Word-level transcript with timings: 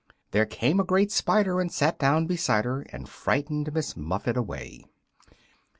There 0.31 0.47
came 0.47 0.79
a 0.79 0.83
great 0.83 1.11
spider 1.11 1.61
And 1.61 1.71
sat 1.71 1.99
down 1.99 2.25
beside 2.25 2.65
her 2.65 2.81
And 2.89 3.07
frightened 3.07 3.71
Miss 3.71 3.95
Muffet 3.95 4.35
away. 4.35 4.83